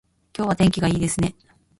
[0.35, 1.35] 今日は天気がいいですね